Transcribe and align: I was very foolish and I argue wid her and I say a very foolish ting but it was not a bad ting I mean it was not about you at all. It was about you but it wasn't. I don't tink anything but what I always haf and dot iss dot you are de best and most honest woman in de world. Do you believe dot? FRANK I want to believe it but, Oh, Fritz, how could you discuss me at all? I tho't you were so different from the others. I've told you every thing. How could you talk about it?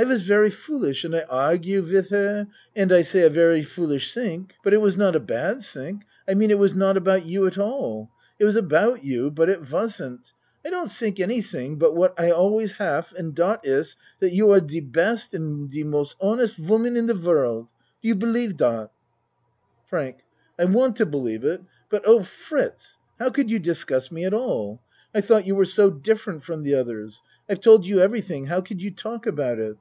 I 0.00 0.04
was 0.04 0.22
very 0.22 0.50
foolish 0.52 1.02
and 1.02 1.12
I 1.12 1.22
argue 1.28 1.82
wid 1.82 2.10
her 2.10 2.46
and 2.76 2.92
I 2.92 3.02
say 3.02 3.22
a 3.22 3.28
very 3.30 3.64
foolish 3.64 4.14
ting 4.14 4.48
but 4.62 4.72
it 4.72 4.80
was 4.80 4.96
not 4.96 5.16
a 5.16 5.18
bad 5.18 5.62
ting 5.62 6.04
I 6.28 6.34
mean 6.34 6.52
it 6.52 6.58
was 6.60 6.72
not 6.72 6.96
about 6.96 7.26
you 7.26 7.48
at 7.48 7.58
all. 7.58 8.08
It 8.38 8.44
was 8.44 8.54
about 8.54 9.02
you 9.02 9.32
but 9.32 9.48
it 9.48 9.72
wasn't. 9.72 10.32
I 10.64 10.70
don't 10.70 10.86
tink 10.86 11.18
anything 11.18 11.78
but 11.80 11.96
what 11.96 12.14
I 12.16 12.30
always 12.30 12.74
haf 12.74 13.10
and 13.12 13.34
dot 13.34 13.66
iss 13.66 13.96
dot 14.20 14.30
you 14.30 14.52
are 14.52 14.60
de 14.60 14.78
best 14.78 15.34
and 15.34 15.68
most 15.90 16.14
honest 16.20 16.60
woman 16.60 16.96
in 16.96 17.06
de 17.06 17.16
world. 17.16 17.66
Do 18.00 18.06
you 18.06 18.14
believe 18.14 18.56
dot? 18.56 18.92
FRANK 19.88 20.20
I 20.60 20.66
want 20.66 20.94
to 20.98 21.06
believe 21.06 21.42
it 21.44 21.60
but, 21.90 22.04
Oh, 22.06 22.22
Fritz, 22.22 22.98
how 23.18 23.30
could 23.30 23.50
you 23.50 23.58
discuss 23.58 24.12
me 24.12 24.24
at 24.24 24.32
all? 24.32 24.80
I 25.12 25.20
tho't 25.22 25.44
you 25.46 25.56
were 25.56 25.64
so 25.64 25.90
different 25.90 26.44
from 26.44 26.62
the 26.62 26.76
others. 26.76 27.20
I've 27.48 27.58
told 27.58 27.84
you 27.84 27.98
every 27.98 28.20
thing. 28.20 28.46
How 28.46 28.60
could 28.60 28.80
you 28.80 28.92
talk 28.92 29.26
about 29.26 29.58
it? 29.58 29.76